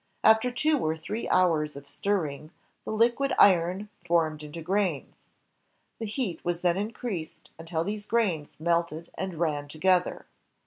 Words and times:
After 0.23 0.49
two 0.49 0.79
or 0.79 0.97
three 0.97 1.29
hours 1.29 1.75
of 1.75 1.87
stirring, 1.87 2.49
the 2.85 2.91
liquid 2.91 3.33
iron 3.37 3.87
formed 4.07 4.41
into 4.41 4.59
grains. 4.59 5.27
The 5.99 6.07
heat 6.07 6.43
was 6.43 6.61
then 6.61 6.75
in 6.75 6.89
creased 6.89 7.51
until 7.59 7.83
these 7.83 8.07
grains 8.07 8.55
melted 8.59 9.11
and 9.15 9.35
ran 9.39 9.67
together. 9.67 10.25